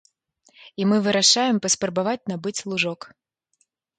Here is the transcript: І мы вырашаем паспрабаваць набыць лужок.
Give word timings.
І 0.81 0.87
мы 0.93 0.97
вырашаем 1.07 1.59
паспрабаваць 1.67 2.25
набыць 2.33 2.57
лужок. 2.73 3.01